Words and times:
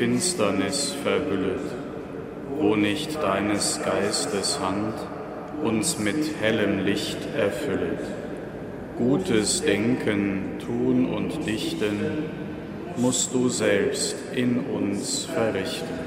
Finsternis 0.00 0.94
verhüllet, 1.02 1.60
wo 2.56 2.74
nicht 2.74 3.22
deines 3.22 3.82
Geistes 3.84 4.58
Hand 4.58 4.94
uns 5.62 5.98
mit 5.98 6.40
hellem 6.40 6.86
Licht 6.86 7.18
erfüllet. 7.36 8.00
Gutes 8.96 9.60
Denken, 9.60 10.58
Tun 10.58 11.04
und 11.04 11.46
Dichten 11.46 12.30
musst 12.96 13.34
du 13.34 13.50
selbst 13.50 14.16
in 14.34 14.60
uns 14.60 15.26
verrichten. 15.26 15.98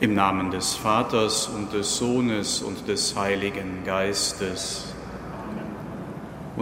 Im 0.00 0.14
Namen 0.14 0.50
des 0.50 0.74
Vaters 0.74 1.46
und 1.46 1.72
des 1.72 1.96
Sohnes 1.96 2.60
und 2.60 2.88
des 2.88 3.14
Heiligen 3.14 3.84
Geistes 3.84 4.91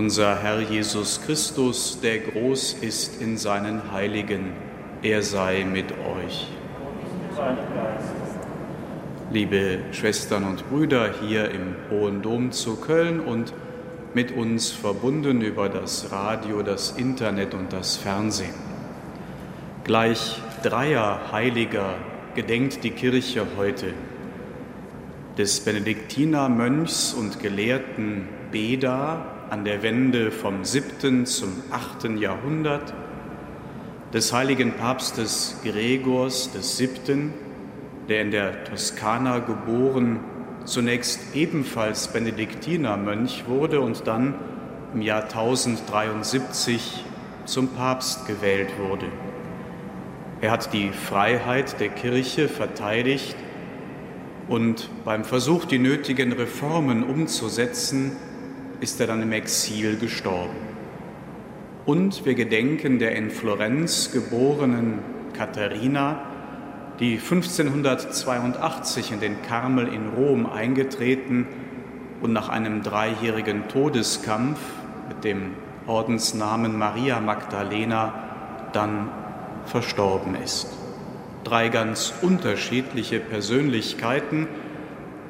unser 0.00 0.42
Herr 0.42 0.60
Jesus 0.60 1.20
Christus, 1.26 2.00
der 2.00 2.20
groß 2.20 2.72
ist 2.80 3.20
in 3.20 3.36
seinen 3.36 3.92
Heiligen, 3.92 4.54
er 5.02 5.22
sei 5.22 5.66
mit 5.70 5.92
euch. 5.92 6.48
Liebe 9.30 9.80
Schwestern 9.92 10.44
und 10.44 10.66
Brüder 10.70 11.10
hier 11.20 11.50
im 11.50 11.74
Hohen 11.90 12.22
Dom 12.22 12.50
zu 12.50 12.76
Köln 12.76 13.20
und 13.20 13.52
mit 14.14 14.34
uns 14.34 14.70
verbunden 14.70 15.42
über 15.42 15.68
das 15.68 16.10
Radio, 16.10 16.62
das 16.62 16.92
Internet 16.92 17.52
und 17.52 17.70
das 17.70 17.98
Fernsehen. 17.98 18.54
Gleich 19.84 20.40
dreier 20.62 21.30
Heiliger 21.30 21.92
gedenkt 22.34 22.84
die 22.84 22.92
Kirche 22.92 23.46
heute 23.58 23.92
des 25.36 25.60
Benediktinermönchs 25.60 27.12
und 27.12 27.38
Gelehrten 27.38 28.26
Beda, 28.50 29.39
an 29.50 29.64
der 29.64 29.82
Wende 29.82 30.30
vom 30.30 30.64
7. 30.64 31.26
zum 31.26 31.50
8. 31.72 32.20
Jahrhundert, 32.20 32.94
des 34.14 34.32
heiligen 34.32 34.74
Papstes 34.74 35.60
Gregors 35.64 36.50
VII., 36.54 37.30
der 38.08 38.22
in 38.22 38.30
der 38.30 38.62
Toskana 38.62 39.40
geboren, 39.40 40.20
zunächst 40.64 41.34
ebenfalls 41.34 42.08
Benediktinermönch 42.08 43.48
wurde 43.48 43.80
und 43.80 44.06
dann 44.06 44.36
im 44.94 45.02
Jahr 45.02 45.24
1073 45.24 47.04
zum 47.44 47.68
Papst 47.68 48.28
gewählt 48.28 48.70
wurde. 48.78 49.06
Er 50.40 50.52
hat 50.52 50.72
die 50.72 50.90
Freiheit 50.90 51.80
der 51.80 51.88
Kirche 51.88 52.48
verteidigt 52.48 53.34
und 54.48 54.90
beim 55.04 55.24
Versuch, 55.24 55.64
die 55.64 55.80
nötigen 55.80 56.32
Reformen 56.32 57.02
umzusetzen, 57.02 58.12
ist 58.80 59.00
er 59.00 59.06
dann 59.06 59.22
im 59.22 59.32
Exil 59.32 59.96
gestorben. 59.96 60.56
Und 61.86 62.24
wir 62.24 62.34
gedenken 62.34 62.98
der 62.98 63.16
in 63.16 63.30
Florenz 63.30 64.12
geborenen 64.12 65.00
Katharina, 65.32 66.22
die 66.98 67.14
1582 67.14 69.12
in 69.12 69.20
den 69.20 69.42
Karmel 69.42 69.88
in 69.88 70.08
Rom 70.08 70.46
eingetreten 70.46 71.46
und 72.20 72.32
nach 72.32 72.48
einem 72.48 72.82
dreijährigen 72.82 73.68
Todeskampf 73.68 74.58
mit 75.08 75.24
dem 75.24 75.52
Ordensnamen 75.86 76.78
Maria 76.78 77.20
Magdalena 77.20 78.12
dann 78.72 79.10
verstorben 79.64 80.34
ist. 80.34 80.68
Drei 81.44 81.70
ganz 81.70 82.12
unterschiedliche 82.20 83.18
Persönlichkeiten, 83.18 84.47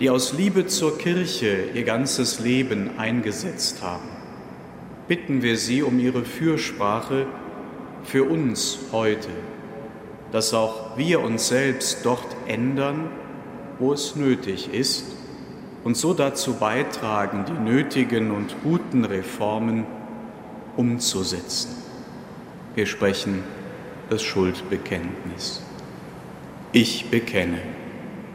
die 0.00 0.08
aus 0.08 0.32
Liebe 0.32 0.66
zur 0.66 0.96
Kirche 0.96 1.68
ihr 1.74 1.84
ganzes 1.84 2.40
Leben 2.40 2.98
eingesetzt 2.98 3.82
haben. 3.82 4.08
Bitten 5.08 5.42
wir 5.42 5.58
sie 5.58 5.82
um 5.82 5.98
ihre 6.00 6.24
Fürsprache 6.24 7.26
für 8.02 8.24
uns 8.24 8.78
heute, 8.92 9.28
dass 10.32 10.54
auch 10.54 10.96
wir 10.96 11.20
uns 11.20 11.48
selbst 11.48 11.98
dort 12.04 12.34
ändern, 12.48 13.10
wo 13.78 13.92
es 13.92 14.16
nötig 14.16 14.72
ist 14.72 15.04
und 15.84 15.98
so 15.98 16.14
dazu 16.14 16.54
beitragen, 16.54 17.44
die 17.46 17.70
nötigen 17.70 18.30
und 18.30 18.56
guten 18.62 19.04
Reformen 19.04 19.84
umzusetzen. 20.78 21.76
Wir 22.74 22.86
sprechen 22.86 23.42
das 24.08 24.22
Schuldbekenntnis. 24.22 25.62
Ich 26.72 27.10
bekenne 27.10 27.58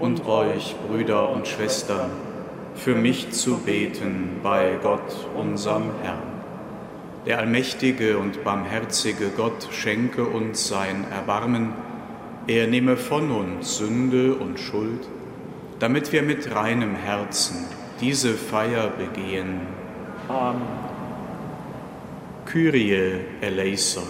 und 0.00 0.26
euch, 0.26 0.74
Brüder 0.88 1.30
und 1.30 1.46
Schwestern, 1.46 2.10
für 2.74 2.94
mich 2.94 3.30
zu 3.30 3.58
beten 3.58 4.40
bei 4.42 4.78
Gott, 4.82 5.28
unserem 5.36 5.90
Herrn. 6.02 6.30
Der 7.26 7.38
allmächtige 7.38 8.18
und 8.18 8.42
barmherzige 8.42 9.28
Gott 9.36 9.68
schenke 9.70 10.24
uns 10.24 10.66
sein 10.66 11.04
Erbarmen, 11.12 11.74
er 12.46 12.66
nehme 12.66 12.96
von 12.96 13.30
uns 13.30 13.76
Sünde 13.76 14.34
und 14.34 14.58
Schuld, 14.58 15.06
damit 15.78 16.12
wir 16.12 16.22
mit 16.22 16.54
reinem 16.54 16.94
Herzen 16.94 17.66
diese 18.00 18.32
Feier 18.34 18.88
begehen. 18.88 19.60
Amen. 20.28 20.62
Kyrie 22.46 23.20
eleison. 23.42 24.08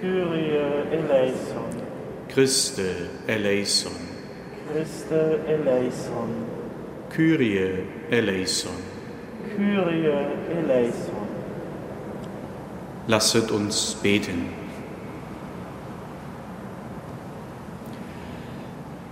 Kyrie 0.00 0.58
eleison. 0.92 1.64
Christe 2.28 3.08
eleison. 3.26 4.07
Christe 4.72 5.40
eleison. 5.48 6.28
Kyrie 7.08 7.84
eleison. 8.10 8.72
Kyrie 9.56 10.26
eleison. 10.50 11.26
Lasset 13.06 13.50
uns 13.50 13.94
beten. 13.94 14.50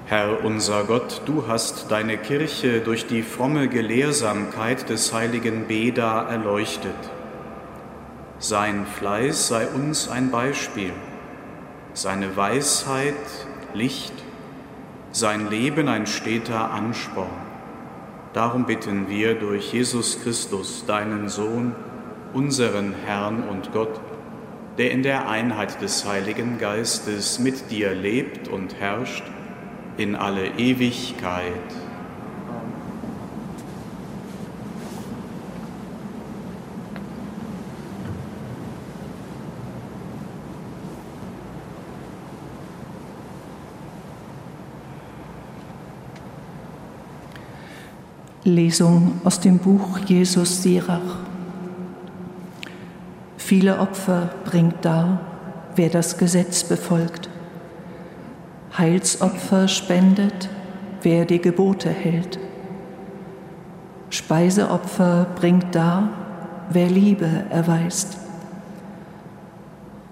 Herr 0.05 0.45
unser 0.45 0.85
Gott, 0.85 1.23
du 1.25 1.49
hast 1.49 1.91
deine 1.91 2.19
Kirche 2.19 2.81
durch 2.81 3.07
die 3.07 3.23
fromme 3.23 3.69
Gelehrsamkeit 3.69 4.91
des 4.91 5.15
heiligen 5.15 5.67
Beda 5.67 6.29
erleuchtet. 6.29 6.95
Sein 8.39 8.85
Fleiß 8.85 9.49
sei 9.49 9.67
uns 9.69 10.11
ein 10.11 10.31
Beispiel, 10.31 10.93
seine 11.95 12.37
Weisheit 12.37 13.15
Licht 13.73 14.26
sein 15.19 15.49
Leben 15.49 15.89
ein 15.89 16.07
steter 16.07 16.73
Ansporn. 16.73 17.31
Darum 18.35 18.67
bitten 18.67 19.09
wir 19.09 19.35
durch 19.35 19.73
Jesus 19.73 20.21
Christus, 20.23 20.85
deinen 20.87 21.31
Sohn, 21.31 21.75
unseren 22.35 22.93
Herrn 23.07 23.43
und 23.49 23.73
Gott, 23.73 23.99
der 24.77 24.91
in 24.91 25.03
der 25.03 25.27
Einheit 25.27 25.81
des 25.81 26.07
Heiligen 26.07 26.59
Geistes 26.59 27.39
mit 27.39 27.71
dir 27.71 27.95
lebt 27.95 28.49
und 28.49 28.79
herrscht 28.79 29.25
in 29.97 30.17
alle 30.17 30.49
Ewigkeit. 30.59 31.86
Lesung 48.47 49.21
aus 49.25 49.41
dem 49.41 49.59
Buch 49.59 49.99
Jesus 50.07 50.63
Sirach. 50.63 51.17
Viele 53.37 53.81
Opfer 53.81 54.31
bringt 54.45 54.85
dar, 54.85 55.21
wer 55.75 55.89
das 55.89 56.17
Gesetz 56.17 56.63
befolgt. 56.63 57.29
Heilsopfer 58.79 59.67
spendet, 59.67 60.49
wer 61.03 61.25
die 61.25 61.41
Gebote 61.41 61.91
hält. 61.91 62.39
Speiseopfer 64.11 65.27
bringt 65.35 65.75
dar, 65.75 66.11
wer 66.71 66.87
Liebe 66.87 67.29
erweist. 67.51 68.17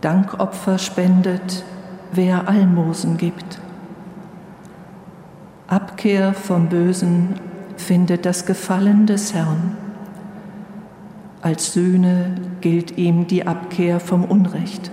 Dankopfer 0.00 0.78
spendet, 0.78 1.62
wer 2.10 2.48
Almosen 2.48 3.16
gibt. 3.16 3.60
Abkehr 5.68 6.34
vom 6.34 6.68
Bösen 6.68 7.53
findet 7.76 8.26
das 8.26 8.46
Gefallen 8.46 9.06
des 9.06 9.34
Herrn. 9.34 9.76
als 11.42 11.74
Sühne 11.74 12.36
gilt 12.62 12.96
ihm 12.96 13.26
die 13.26 13.46
Abkehr 13.46 14.00
vom 14.00 14.24
Unrecht. 14.24 14.90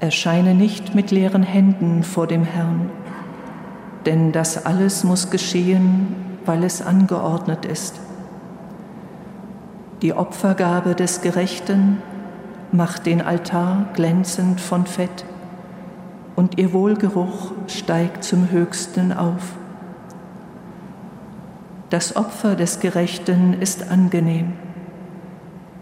Erscheine 0.00 0.54
nicht 0.54 0.96
mit 0.96 1.12
leeren 1.12 1.44
Händen 1.44 2.02
vor 2.02 2.26
dem 2.26 2.42
Herrn, 2.42 2.90
denn 4.04 4.32
das 4.32 4.66
alles 4.66 5.04
muss 5.04 5.30
geschehen, 5.30 6.16
weil 6.44 6.64
es 6.64 6.82
angeordnet 6.82 7.64
ist. 7.64 8.00
Die 10.02 10.12
Opfergabe 10.12 10.94
des 10.96 11.22
Gerechten 11.22 12.02
macht 12.72 13.06
den 13.06 13.22
Altar 13.22 13.86
glänzend 13.94 14.60
von 14.60 14.86
Fett 14.86 15.24
und 16.34 16.58
ihr 16.58 16.72
Wohlgeruch 16.72 17.52
steigt 17.68 18.24
zum 18.24 18.50
Höchsten 18.50 19.12
auf. 19.12 19.56
Das 21.96 22.14
Opfer 22.14 22.56
des 22.56 22.80
Gerechten 22.80 23.54
ist 23.58 23.90
angenehm. 23.90 24.52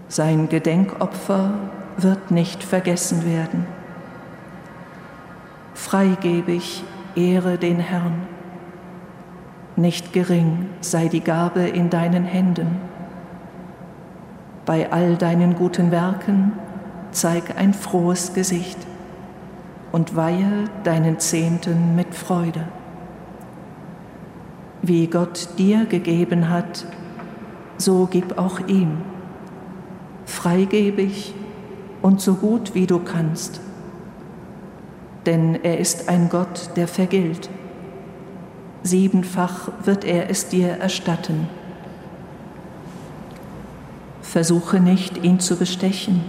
Sein 0.06 0.48
Gedenkopfer 0.48 1.54
wird 1.96 2.30
nicht 2.30 2.62
vergessen 2.62 3.24
werden. 3.24 3.66
Freigebig 5.74 6.84
ehre 7.16 7.58
den 7.58 7.80
Herrn. 7.80 8.28
Nicht 9.74 10.12
gering 10.12 10.68
sei 10.80 11.08
die 11.08 11.20
Gabe 11.20 11.62
in 11.62 11.90
deinen 11.90 12.22
Händen. 12.22 12.76
Bei 14.66 14.92
all 14.92 15.16
deinen 15.16 15.56
guten 15.56 15.90
Werken 15.90 16.52
zeig 17.10 17.58
ein 17.58 17.74
frohes 17.74 18.34
Gesicht 18.34 18.78
und 19.90 20.14
weihe 20.14 20.66
deinen 20.84 21.18
Zehnten 21.18 21.96
mit 21.96 22.14
Freude. 22.14 22.68
Wie 24.86 25.06
Gott 25.06 25.48
dir 25.58 25.86
gegeben 25.86 26.50
hat, 26.50 26.86
so 27.78 28.06
gib 28.10 28.38
auch 28.38 28.60
ihm, 28.68 28.98
freigebig 30.26 31.34
und 32.02 32.20
so 32.20 32.34
gut 32.34 32.74
wie 32.74 32.86
du 32.86 32.98
kannst 32.98 33.60
denn 35.26 35.62
er 35.62 35.78
ist 35.78 36.08
ein 36.08 36.28
Gott, 36.28 36.70
der 36.76 36.88
vergilt. 36.88 37.48
Siebenfach 38.82 39.70
wird 39.84 40.04
er 40.04 40.30
es 40.30 40.48
dir 40.48 40.68
erstatten. 40.68 41.48
Versuche 44.20 44.80
nicht, 44.80 45.22
ihn 45.24 45.40
zu 45.40 45.56
bestechen, 45.56 46.22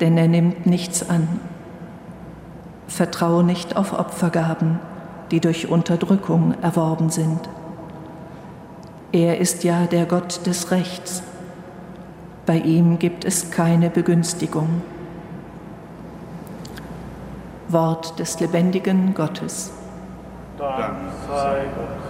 denn 0.00 0.16
er 0.16 0.28
nimmt 0.28 0.66
nichts 0.66 1.08
an. 1.08 1.28
Vertraue 2.88 3.44
nicht 3.44 3.76
auf 3.76 3.92
Opfergaben, 3.92 4.80
die 5.30 5.40
durch 5.40 5.68
Unterdrückung 5.68 6.54
erworben 6.62 7.10
sind. 7.10 7.40
Er 9.12 9.38
ist 9.38 9.64
ja 9.64 9.86
der 9.86 10.06
Gott 10.06 10.46
des 10.46 10.70
Rechts. 10.70 11.22
Bei 12.44 12.58
ihm 12.58 12.98
gibt 12.98 13.24
es 13.24 13.50
keine 13.50 13.90
Begünstigung. 13.90 14.82
Wort 17.68 18.18
des 18.18 18.38
lebendigen 18.38 19.14
Gottes. 19.14 19.72
Dank 20.58 20.96
sei 21.28 21.64
Gott. 21.74 22.05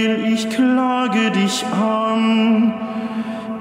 denn 0.00 0.32
ich 0.32 0.48
klage 0.48 1.30
dich 1.30 1.64
an, 1.66 2.72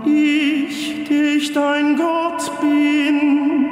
ich, 0.05 1.03
der 1.10 1.36
ich 1.38 1.53
dein 1.53 1.98
Gott 1.98 2.51
bin. 2.62 3.69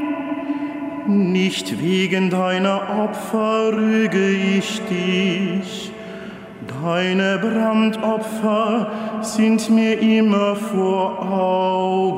Nicht 1.32 1.82
wegen 1.82 2.30
deiner 2.30 2.82
Opfer 3.04 3.72
rüge 3.74 4.30
ich 4.30 4.82
dich, 4.90 5.92
deine 6.84 7.38
Brandopfer 7.38 8.92
sind 9.22 9.70
mir 9.70 10.00
immer 10.02 10.56
vor 10.56 11.22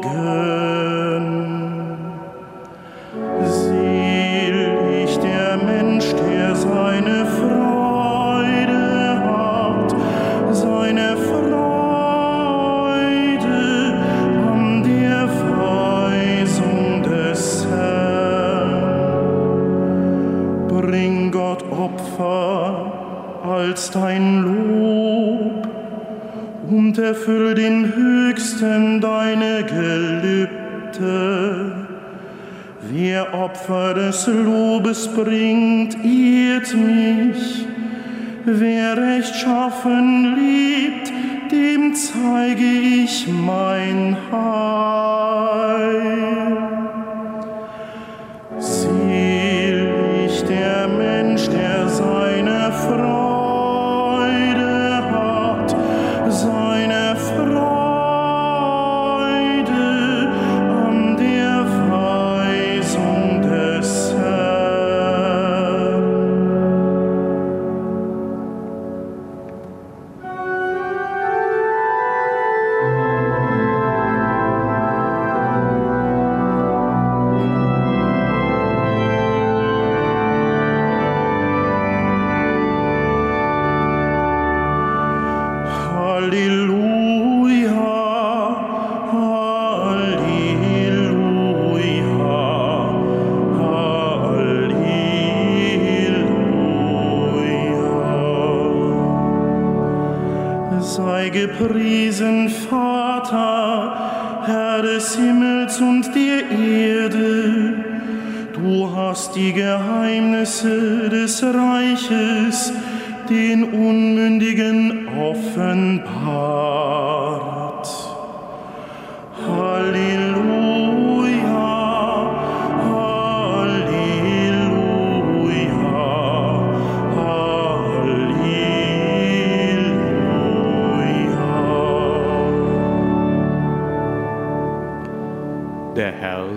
Augen. 0.04 1.59
Erfüll 27.00 27.56
den 27.56 27.96
Höchsten 27.96 29.02
deine 29.02 29.64
Gelübde. 29.64 30.50
Wer 32.92 33.34
Opfer 33.34 33.94
des 33.94 34.28
Lobes 34.28 35.08
bringt, 35.08 35.96
ehrt 36.06 36.74
mich. 36.76 37.66
Wer 38.46 38.98
rechtschaffen 38.98 40.36
liebt, 40.36 41.12
dem 41.52 41.94
zeige 41.94 42.64
ich 42.64 43.28
mein 43.28 44.16
Heil. 44.32 45.40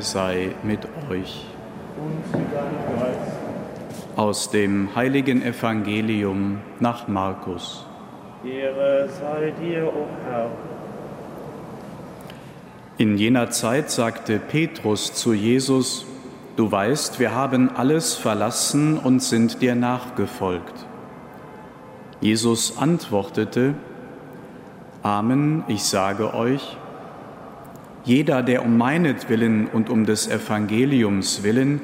Sei 0.02 0.50
mit 0.62 0.80
euch. 1.10 1.46
Und 1.96 2.40
mit 2.40 2.52
deinem 2.52 3.00
Geist. 3.00 3.32
Aus 4.16 4.50
dem 4.50 4.94
heiligen 4.94 5.42
Evangelium 5.42 6.60
nach 6.80 7.08
Markus. 7.08 7.86
Ehre 8.44 9.08
sei 9.08 9.52
dir, 9.60 9.86
o 9.86 10.06
Herr. 10.28 10.50
In 12.98 13.16
jener 13.16 13.50
Zeit 13.50 13.90
sagte 13.90 14.38
Petrus 14.38 15.14
zu 15.14 15.32
Jesus, 15.32 16.06
Du 16.56 16.70
weißt, 16.70 17.18
wir 17.18 17.34
haben 17.34 17.74
alles 17.74 18.14
verlassen 18.14 18.98
und 18.98 19.22
sind 19.22 19.62
dir 19.62 19.74
nachgefolgt. 19.74 20.86
Jesus 22.20 22.76
antwortete, 22.76 23.74
Amen, 25.02 25.64
ich 25.66 25.82
sage 25.82 26.34
euch, 26.34 26.76
jeder, 28.04 28.42
der 28.42 28.64
um 28.64 28.76
meinetwillen 28.76 29.68
und 29.68 29.88
um 29.88 30.04
des 30.04 30.28
Evangeliums 30.28 31.42
willen 31.42 31.80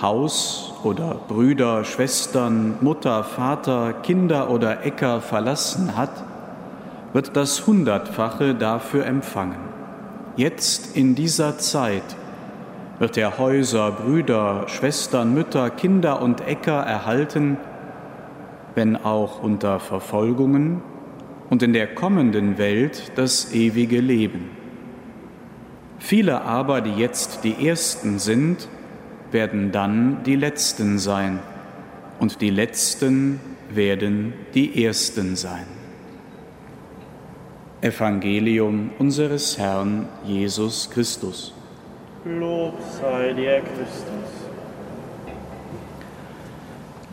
Haus 0.00 0.72
oder 0.82 1.16
Brüder, 1.28 1.84
Schwestern, 1.84 2.76
Mutter, 2.80 3.24
Vater, 3.24 3.92
Kinder 4.02 4.48
oder 4.50 4.86
Äcker 4.86 5.20
verlassen 5.20 5.96
hat, 5.96 6.24
wird 7.12 7.36
das 7.36 7.66
Hundertfache 7.66 8.54
dafür 8.54 9.04
empfangen. 9.04 9.58
Jetzt 10.36 10.96
in 10.96 11.14
dieser 11.16 11.58
Zeit 11.58 12.16
wird 12.98 13.16
er 13.16 13.36
Häuser, 13.38 13.90
Brüder, 13.90 14.64
Schwestern, 14.68 15.34
Mütter, 15.34 15.68
Kinder 15.70 16.22
und 16.22 16.46
Äcker 16.46 16.80
erhalten, 16.80 17.58
wenn 18.74 18.96
auch 18.96 19.42
unter 19.42 19.80
Verfolgungen 19.80 20.80
und 21.50 21.62
in 21.62 21.72
der 21.72 21.94
kommenden 21.94 22.56
Welt 22.56 23.12
das 23.16 23.52
ewige 23.52 24.00
Leben. 24.00 24.59
Viele 26.00 26.40
aber, 26.40 26.80
die 26.80 26.94
jetzt 26.94 27.44
die 27.44 27.68
Ersten 27.68 28.18
sind, 28.18 28.68
werden 29.30 29.70
dann 29.70 30.24
die 30.24 30.34
Letzten 30.34 30.98
sein 30.98 31.38
und 32.18 32.40
die 32.40 32.50
Letzten 32.50 33.38
werden 33.68 34.32
die 34.54 34.84
Ersten 34.84 35.36
sein. 35.36 35.66
Evangelium 37.82 38.90
unseres 38.98 39.56
Herrn 39.56 40.08
Jesus 40.24 40.90
Christus. 40.90 41.54
Lob 42.24 42.74
sei 43.00 43.32
dir, 43.34 43.60
Christus. 43.60 44.30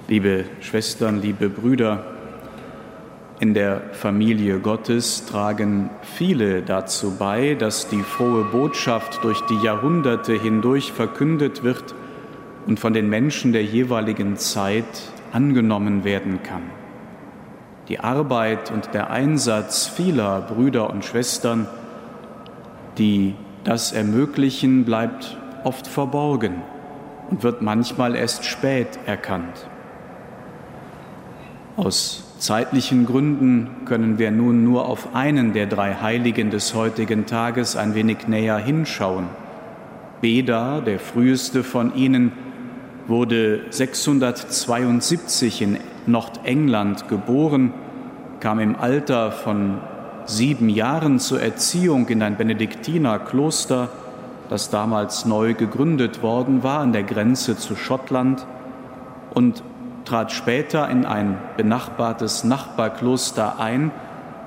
Liebe 0.08 0.46
Schwestern, 0.62 1.22
liebe 1.22 1.50
Brüder, 1.50 2.17
in 3.40 3.54
der 3.54 3.82
Familie 3.92 4.60
Gottes 4.60 5.26
tragen 5.26 5.92
viele 6.02 6.64
dazu 6.64 7.18
bei, 7.18 7.54
dass 7.54 7.88
die 7.88 8.02
frohe 8.02 8.46
Botschaft 8.46 9.24
durch 9.24 9.42
die 9.42 9.62
Jahrhunderte 9.62 10.34
hindurch 10.34 10.92
verkündet 10.92 11.64
wird 11.64 11.94
und 12.66 12.80
von 12.80 12.94
den 12.94 13.10
Menschen 13.10 13.54
der 13.54 13.64
jeweiligen 13.64 14.38
Zeit 14.38 14.86
angenommen 15.32 16.04
werden 16.04 16.42
kann. 16.42 16.64
Die 17.90 18.00
Arbeit 18.00 18.72
und 18.72 18.94
der 18.94 19.12
Einsatz 19.12 19.86
vieler 19.88 20.42
Brüder 20.42 20.90
und 20.90 21.06
Schwestern, 21.06 21.68
die 22.98 23.36
das 23.64 23.92
ermöglichen, 23.92 24.84
bleibt 24.84 25.38
oft 25.64 25.88
verborgen 25.88 26.64
und 27.30 27.44
wird 27.44 27.62
manchmal 27.62 28.16
erst 28.16 28.46
spät 28.46 28.98
erkannt. 29.06 29.68
Aus 31.78 32.27
zeitlichen 32.40 33.06
Gründen 33.06 33.70
können 33.86 34.18
wir 34.18 34.32
nun 34.32 34.64
nur 34.64 34.88
auf 34.88 35.16
einen 35.16 35.54
der 35.54 35.66
drei 35.66 35.96
Heiligen 35.96 36.50
des 36.50 36.74
heutigen 36.74 37.26
Tages 37.26 37.76
ein 37.76 37.96
wenig 37.96 38.28
näher 38.28 38.58
hinschauen. 38.58 39.26
Beda, 40.22 40.82
der 40.82 41.00
früheste 41.00 41.64
von 41.64 41.96
ihnen, 41.96 42.32
wurde 43.08 43.62
672 43.70 45.62
in 45.62 45.78
Nordengland 46.06 47.08
geboren, 47.08 47.74
kam 48.40 48.60
im 48.60 48.76
Alter 48.76 49.32
von 49.32 49.78
sieben 50.26 50.70
Jahren 50.70 51.20
zur 51.20 51.42
Erziehung 51.42 52.08
in 52.10 52.22
ein 52.22 52.36
Benediktinerkloster, 52.36 53.90
das 54.50 54.70
damals 54.70 55.26
neu 55.26 55.54
gegründet 55.54 56.22
worden 56.22 56.64
war 56.64 56.80
an 56.80 56.94
der 56.94 57.04
Grenze 57.04 57.58
zu 57.58 57.76
Schottland 57.76 58.46
und 59.34 59.64
trat 60.08 60.32
später 60.32 60.90
in 60.90 61.06
ein 61.06 61.38
benachbartes 61.58 62.44
Nachbarkloster 62.44 63.60
ein, 63.60 63.92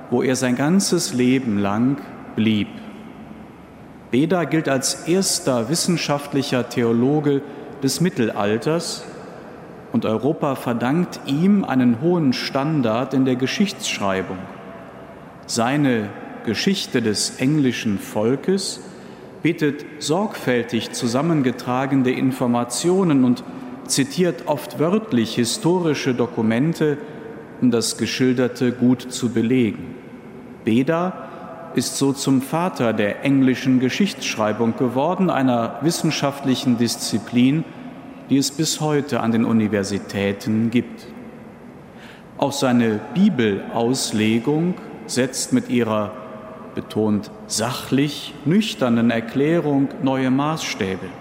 wo 0.09 0.23
er 0.23 0.35
sein 0.35 0.55
ganzes 0.55 1.13
Leben 1.13 1.59
lang 1.59 1.97
blieb. 2.35 2.67
Beda 4.09 4.43
gilt 4.43 4.67
als 4.67 5.07
erster 5.07 5.69
wissenschaftlicher 5.69 6.67
Theologe 6.67 7.41
des 7.83 8.01
Mittelalters 8.01 9.03
und 9.91 10.05
Europa 10.05 10.55
verdankt 10.55 11.19
ihm 11.27 11.63
einen 11.63 12.01
hohen 12.01 12.33
Standard 12.33 13.13
in 13.13 13.25
der 13.25 13.35
Geschichtsschreibung. 13.35 14.37
Seine 15.45 16.09
Geschichte 16.45 17.01
des 17.01 17.39
englischen 17.39 17.99
Volkes 17.99 18.81
bietet 19.43 19.85
sorgfältig 19.99 20.91
zusammengetragene 20.91 22.11
Informationen 22.11 23.23
und 23.23 23.43
zitiert 23.91 24.47
oft 24.47 24.79
wörtlich 24.79 25.35
historische 25.35 26.13
Dokumente, 26.13 26.97
um 27.61 27.71
das 27.71 27.97
Geschilderte 27.97 28.71
gut 28.71 29.11
zu 29.11 29.29
belegen. 29.29 29.95
Beda 30.63 31.29
ist 31.75 31.97
so 31.97 32.11
zum 32.11 32.41
Vater 32.41 32.93
der 32.93 33.23
englischen 33.23 33.79
Geschichtsschreibung 33.79 34.75
geworden, 34.75 35.29
einer 35.29 35.77
wissenschaftlichen 35.81 36.77
Disziplin, 36.77 37.63
die 38.29 38.37
es 38.37 38.51
bis 38.51 38.81
heute 38.81 39.21
an 39.21 39.31
den 39.31 39.45
Universitäten 39.45 40.69
gibt. 40.69 41.07
Auch 42.37 42.51
seine 42.51 42.99
Bibelauslegung 43.13 44.75
setzt 45.05 45.53
mit 45.53 45.69
ihrer 45.69 46.11
betont 46.75 47.29
sachlich 47.47 48.33
nüchternen 48.45 49.11
Erklärung 49.11 49.89
neue 50.01 50.31
Maßstäbe. 50.31 51.20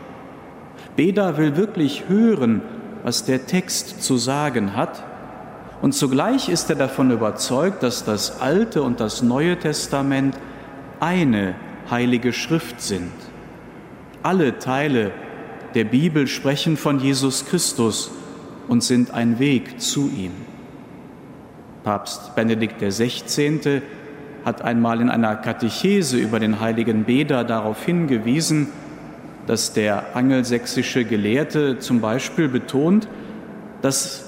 Beda 1.01 1.39
will 1.39 1.57
wirklich 1.57 2.11
hören, 2.11 2.61
was 3.05 3.25
der 3.25 3.47
Text 3.47 4.03
zu 4.03 4.19
sagen 4.19 4.77
hat, 4.77 5.03
und 5.81 5.95
zugleich 5.95 6.51
ist 6.51 6.69
er 6.69 6.77
davon 6.77 7.11
überzeugt, 7.11 7.83
dass 7.83 8.05
das 8.05 8.43
Alte 8.43 8.83
und 8.83 9.01
das 9.01 9.23
Neue 9.23 9.59
Testament 9.59 10.37
eine 11.01 11.55
heilige 11.91 12.35
Schrift 12.35 12.83
sind. 12.83 13.13
Alle 14.23 14.59
Teile 14.59 15.13
der 15.75 15.85
Bibel 15.85 16.27
sprechen 16.27 16.77
von 16.77 17.01
Jesus 17.01 17.47
Christus 17.47 18.11
und 18.69 18.85
sind 18.85 19.11
ein 19.11 19.39
Weg 19.39 19.81
zu 19.81 20.11
ihm. 20.15 20.33
Papst 21.83 22.35
Benedikt 22.35 22.79
XVI. 22.79 23.81
hat 24.45 24.61
einmal 24.61 25.01
in 25.01 25.09
einer 25.09 25.37
Katechese 25.37 26.19
über 26.19 26.39
den 26.41 26.61
heiligen 26.61 27.05
Beda 27.05 27.43
darauf 27.43 27.87
hingewiesen, 27.87 28.69
dass 29.47 29.73
der 29.73 30.17
angelsächsische 30.17 31.05
Gelehrte 31.05 31.79
zum 31.79 32.01
Beispiel 32.01 32.49
betont, 32.49 33.09
dass 33.83 34.25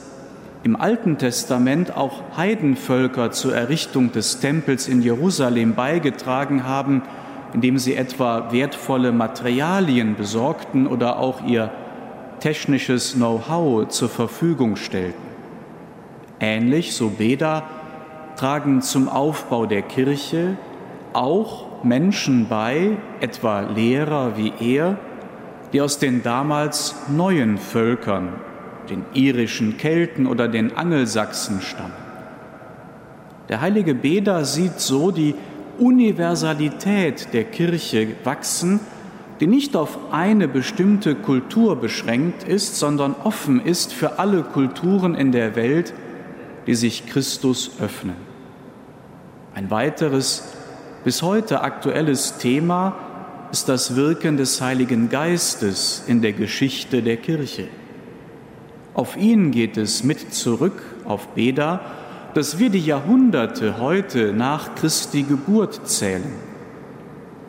im 0.65 0.77
Alten 0.77 1.19
Testament 1.19 1.97
auch 1.97 2.37
Heidenvölker 2.37 3.33
zur 3.33 3.55
Errichtung 3.55 4.13
des 4.13 4.41
Tempels 4.41 4.89
in 4.89 5.03
Jerusalem 5.03 5.75
beigetragen 5.75 6.65
haben, 6.65 7.03
indem 7.53 7.79
sie 7.79 7.97
etwa 7.97 8.53
wertvolle 8.53 9.13
Materialien 9.13 10.17
besorgten 10.17 10.87
oder 10.87 11.19
auch 11.19 11.45
ihr 11.45 11.71
technisches 12.39 13.15
Know-how 13.15 13.89
zur 13.89 14.09
Verfügung 14.09 14.77
stellten. 14.77 15.23
Ähnlich, 16.41 16.95
so 16.95 17.11
Beda, 17.11 17.65
tragen 18.37 18.83
zum 18.83 19.09
Aufbau 19.09 19.67
der 19.67 19.83
Kirche 19.83 20.57
auch 21.13 21.67
Menschen 21.85 22.49
bei, 22.49 22.97
etwa 23.21 23.61
Lehrer 23.61 24.37
wie 24.37 24.53
er, 24.61 24.99
die 25.73 25.81
aus 25.81 25.99
den 25.99 26.23
damals 26.23 26.95
neuen 27.09 27.59
Völkern 27.59 28.29
den 28.89 29.05
irischen 29.15 29.77
Kelten 29.77 30.27
oder 30.27 30.49
den 30.49 30.77
Angelsachsen 30.77 31.61
stammen. 31.61 31.93
Der 33.49 33.61
heilige 33.61 33.95
Beda 33.95 34.45
sieht 34.45 34.81
so 34.81 35.11
die 35.11 35.35
Universalität 35.79 37.29
der 37.33 37.45
Kirche 37.45 38.09
wachsen, 38.25 38.81
die 39.41 39.47
nicht 39.47 39.75
auf 39.75 39.99
eine 40.13 40.47
bestimmte 40.47 41.15
Kultur 41.15 41.77
beschränkt 41.77 42.45
ist, 42.45 42.77
sondern 42.77 43.15
offen 43.25 43.61
ist 43.65 43.93
für 43.93 44.19
alle 44.19 44.43
Kulturen 44.43 45.15
in 45.15 45.33
der 45.33 45.57
Welt, 45.57 45.93
die 46.67 46.75
sich 46.75 47.07
Christus 47.07 47.73
öffnen. 47.81 48.15
Ein 49.55 49.71
weiteres, 49.71 50.45
bis 51.05 51.23
heute 51.23 51.63
aktuelles 51.63 52.39
Thema 52.39 52.95
ist 53.51 53.69
das 53.69 53.97
Wirken 53.97 54.37
des 54.37 54.61
Heiligen 54.61 55.09
Geistes 55.09 56.05
in 56.07 56.23
der 56.23 56.33
Geschichte 56.33 57.03
der 57.03 57.17
Kirche. 57.17 57.67
Auf 58.95 59.17
ihn 59.17 59.51
geht 59.51 59.77
es 59.77 60.05
mit 60.05 60.33
zurück, 60.33 60.81
auf 61.05 61.29
Beda, 61.29 61.81
dass 62.35 62.59
wir 62.59 62.71
die 62.71 62.85
Jahrhunderte 62.85 63.79
heute 63.79 64.33
nach 64.33 64.77
Christi 64.77 65.25
Geburt 65.25 65.89
zählen 65.89 66.33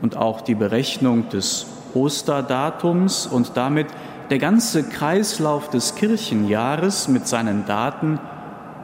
und 0.02 0.18
auch 0.18 0.42
die 0.42 0.56
Berechnung 0.56 1.30
des 1.30 1.68
Osterdatums 1.94 3.28
und 3.28 3.52
damit 3.56 3.88
der 4.32 4.39
ganze 4.39 4.84
Kreislauf 4.84 5.70
des 5.70 5.94
Kirchenjahres 5.94 7.08
mit 7.08 7.28
seinen 7.28 7.66
Daten 7.68 8.20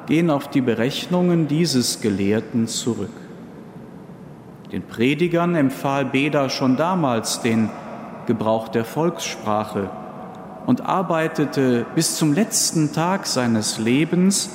gehen 0.06 0.30
auf 0.30 0.48
die 0.48 0.62
Berechnungen 0.62 1.48
dieses 1.48 2.02
Gelehrten 2.02 2.68
zurück. 2.68 3.29
Den 4.72 4.84
Predigern 4.84 5.56
empfahl 5.56 6.06
Beda 6.06 6.48
schon 6.50 6.78
damals 6.78 7.42
den 7.42 7.70
Gebrauch 8.28 8.68
der 8.68 8.86
Volkssprache 8.86 9.90
und 10.68 10.86
arbeitete 10.86 11.88
bis 11.96 12.18
zum 12.18 12.34
letzten 12.34 12.94
Tag 12.94 13.26
seines 13.26 13.80
Lebens 13.80 14.52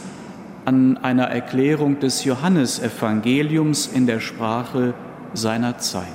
an 0.67 0.99
einer 0.99 1.25
Erklärung 1.25 1.99
des 1.99 2.25
Johannesevangeliums 2.25 3.89
in 3.89 4.07
der 4.07 4.21
Sprache 4.21 4.95
seiner 5.33 5.79
Zeit. 5.79 6.07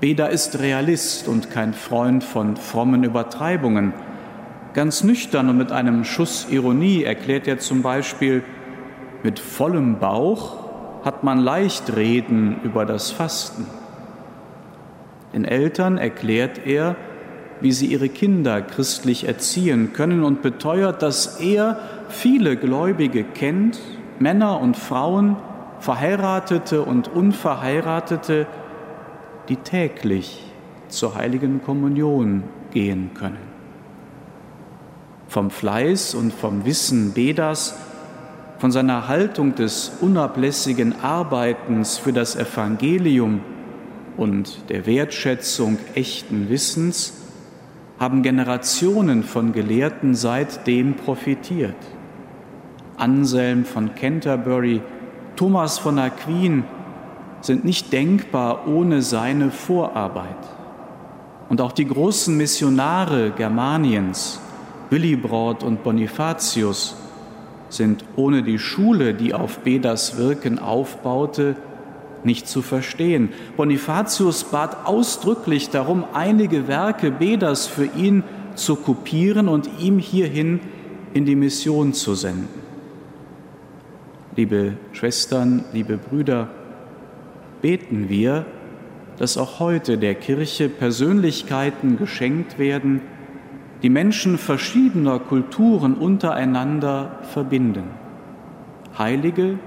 Beda 0.00 0.26
ist 0.26 0.58
Realist 0.58 1.28
und 1.28 1.52
kein 1.52 1.72
Freund 1.72 2.24
von 2.24 2.56
frommen 2.56 3.04
Übertreibungen. 3.04 3.92
Ganz 4.74 5.04
nüchtern 5.04 5.48
und 5.50 5.56
mit 5.56 5.70
einem 5.70 6.04
Schuss 6.04 6.48
Ironie 6.50 7.04
erklärt 7.04 7.46
er 7.46 7.58
zum 7.58 7.82
Beispiel, 7.82 8.42
mit 9.22 9.38
vollem 9.38 9.98
Bauch 10.00 10.59
hat 11.04 11.24
man 11.24 11.38
leicht 11.38 11.96
reden 11.96 12.60
über 12.62 12.84
das 12.84 13.10
Fasten. 13.10 13.66
Den 15.32 15.44
Eltern 15.44 15.98
erklärt 15.98 16.66
er, 16.66 16.96
wie 17.60 17.72
sie 17.72 17.86
ihre 17.86 18.08
Kinder 18.08 18.62
christlich 18.62 19.26
erziehen 19.26 19.92
können 19.92 20.24
und 20.24 20.42
beteuert, 20.42 21.02
dass 21.02 21.40
er 21.40 21.78
viele 22.08 22.56
Gläubige 22.56 23.24
kennt, 23.24 23.78
Männer 24.18 24.60
und 24.60 24.76
Frauen, 24.76 25.36
Verheiratete 25.78 26.82
und 26.82 27.08
Unverheiratete, 27.08 28.46
die 29.48 29.56
täglich 29.56 30.44
zur 30.88 31.14
heiligen 31.14 31.62
Kommunion 31.62 32.44
gehen 32.70 33.10
können. 33.14 33.50
Vom 35.28 35.50
Fleiß 35.50 36.14
und 36.14 36.32
vom 36.32 36.64
Wissen 36.64 37.12
Bedas, 37.12 37.78
von 38.60 38.70
seiner 38.70 39.08
Haltung 39.08 39.54
des 39.54 39.90
unablässigen 40.02 41.00
Arbeitens 41.00 41.96
für 41.96 42.12
das 42.12 42.36
Evangelium 42.36 43.40
und 44.18 44.68
der 44.68 44.84
Wertschätzung 44.84 45.78
echten 45.94 46.50
Wissens 46.50 47.14
haben 47.98 48.22
Generationen 48.22 49.22
von 49.22 49.54
Gelehrten 49.54 50.14
seitdem 50.14 50.92
profitiert. 50.94 51.74
Anselm 52.98 53.64
von 53.64 53.94
Canterbury, 53.94 54.82
Thomas 55.36 55.78
von 55.78 55.98
Aquin 55.98 56.64
sind 57.40 57.64
nicht 57.64 57.94
denkbar 57.94 58.68
ohne 58.68 59.00
seine 59.00 59.50
Vorarbeit. 59.50 60.36
Und 61.48 61.62
auch 61.62 61.72
die 61.72 61.86
großen 61.86 62.36
Missionare 62.36 63.30
Germaniens, 63.30 64.38
Willibrord 64.90 65.62
und 65.62 65.82
Bonifatius, 65.82 66.94
sind 67.70 68.04
ohne 68.16 68.42
die 68.42 68.58
Schule, 68.58 69.14
die 69.14 69.32
auf 69.32 69.60
Bedas 69.60 70.18
Wirken 70.18 70.58
aufbaute, 70.58 71.56
nicht 72.22 72.48
zu 72.48 72.60
verstehen. 72.60 73.30
Bonifatius 73.56 74.44
bat 74.44 74.86
ausdrücklich 74.86 75.70
darum, 75.70 76.04
einige 76.12 76.68
Werke 76.68 77.10
Bedas 77.10 77.66
für 77.66 77.86
ihn 77.86 78.24
zu 78.54 78.76
kopieren 78.76 79.48
und 79.48 79.70
ihm 79.80 79.98
hierhin 79.98 80.60
in 81.14 81.24
die 81.24 81.36
Mission 81.36 81.94
zu 81.94 82.14
senden. 82.14 82.48
Liebe 84.36 84.74
Schwestern, 84.92 85.64
liebe 85.72 85.96
Brüder, 85.96 86.48
beten 87.62 88.08
wir, 88.08 88.46
dass 89.18 89.36
auch 89.36 89.60
heute 89.60 89.98
der 89.98 90.14
Kirche 90.14 90.68
Persönlichkeiten 90.68 91.98
geschenkt 91.98 92.58
werden, 92.58 93.00
die 93.82 93.90
Menschen 93.90 94.38
verschiedener 94.38 95.18
Kulturen 95.18 95.94
untereinander 95.94 97.18
verbinden. 97.22 97.84
Heilige, 98.98 99.58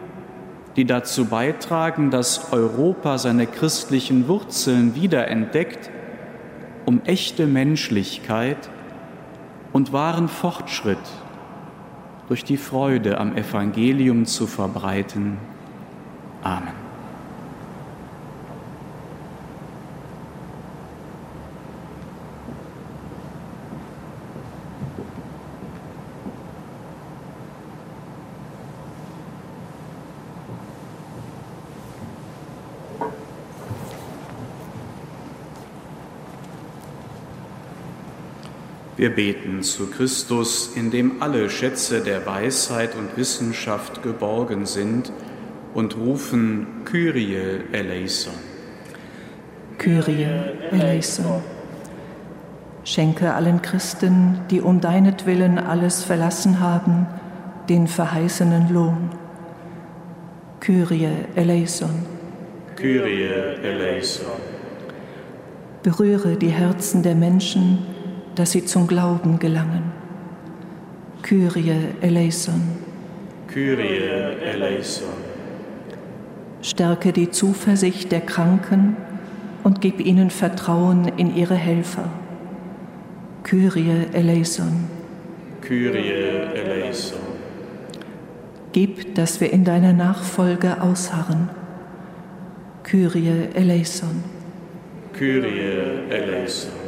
die 0.75 0.85
dazu 0.85 1.25
beitragen, 1.25 2.11
dass 2.11 2.51
Europa 2.51 3.17
seine 3.17 3.47
christlichen 3.47 4.27
Wurzeln 4.27 4.95
wiederentdeckt, 4.95 5.89
um 6.85 7.01
echte 7.05 7.47
Menschlichkeit 7.47 8.69
und 9.71 9.93
wahren 9.93 10.27
Fortschritt 10.27 10.97
durch 12.27 12.43
die 12.43 12.57
Freude 12.57 13.17
am 13.17 13.35
Evangelium 13.35 14.25
zu 14.25 14.47
verbreiten. 14.47 15.37
Amen. 16.43 16.82
Wir 39.03 39.13
beten 39.13 39.63
zu 39.63 39.87
Christus, 39.87 40.77
in 40.77 40.89
dem 40.89 41.21
alle 41.21 41.49
Schätze 41.49 41.99
der 41.99 42.25
Weisheit 42.25 42.95
und 42.95 43.17
Wissenschaft 43.17 44.01
geborgen 44.01 44.65
sind 44.65 45.11
und 45.73 45.97
rufen 45.97 46.67
Kyrie 46.85 47.65
eleison. 47.73 48.31
Kyrie 49.77 50.25
eleison. 50.71 51.43
Schenke 52.85 53.33
allen 53.33 53.61
Christen, 53.61 54.39
die 54.49 54.61
um 54.61 54.79
deinetwillen 54.79 55.59
alles 55.59 56.01
verlassen 56.01 56.61
haben, 56.61 57.05
den 57.67 57.87
verheißenen 57.87 58.73
Lohn. 58.73 59.09
Kyrie 60.61 61.09
eleison. 61.35 62.05
Kyrie 62.77 63.27
eleison. 63.61 64.39
Berühre 65.83 66.37
die 66.37 66.51
Herzen 66.51 67.03
der 67.03 67.15
Menschen, 67.15 67.92
dass 68.35 68.51
sie 68.51 68.65
zum 68.65 68.87
Glauben 68.87 69.39
gelangen. 69.39 69.91
Kyrie 71.21 71.75
eleison. 72.01 72.61
Kyrie 73.47 73.99
eleison. 74.43 75.07
Stärke 76.61 77.13
die 77.13 77.29
Zuversicht 77.29 78.11
der 78.11 78.21
Kranken 78.21 78.97
und 79.63 79.81
gib 79.81 79.99
ihnen 79.99 80.29
Vertrauen 80.29 81.07
in 81.17 81.35
ihre 81.35 81.55
Helfer. 81.55 82.09
Kyrie 83.43 84.07
eleison. 84.13 84.85
Kyrie 85.61 86.11
eleison. 86.55 87.19
Gib, 88.71 89.15
dass 89.15 89.39
wir 89.39 89.51
in 89.53 89.63
deiner 89.63 89.93
Nachfolge 89.93 90.81
ausharren. 90.81 91.49
Kyrie 92.83 93.49
eleison. 93.53 94.23
Kyrie 95.13 96.09
eleison. 96.09 96.82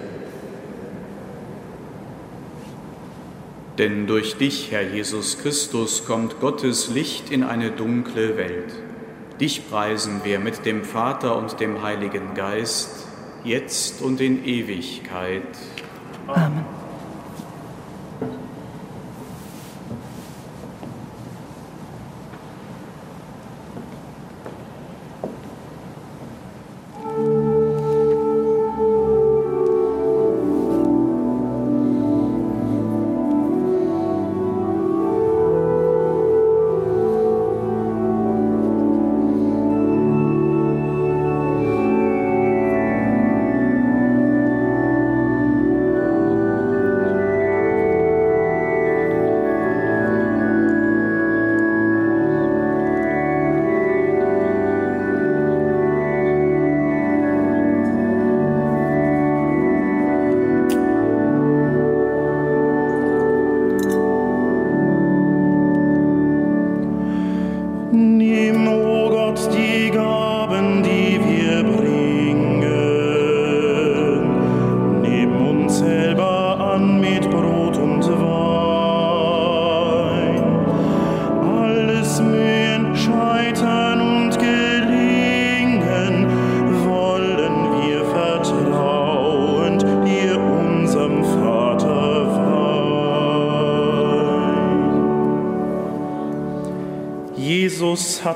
Denn 3.78 4.08
durch 4.08 4.38
dich, 4.38 4.72
Herr 4.72 4.84
Jesus 4.84 5.38
Christus, 5.38 6.06
kommt 6.06 6.40
Gottes 6.40 6.90
Licht 6.90 7.30
in 7.30 7.44
eine 7.44 7.72
dunkle 7.72 8.38
Welt. 8.38 8.74
Dich 9.40 9.70
preisen 9.70 10.22
wir 10.24 10.40
mit 10.40 10.66
dem 10.66 10.86
Vater 10.86 11.38
und 11.38 11.60
dem 11.60 11.82
Heiligen 11.84 12.36
Geist, 12.36 13.06
jetzt 13.44 14.02
und 14.02 14.22
in 14.22 14.46
Ewigkeit. 14.46 15.44
Amen. 16.28 16.75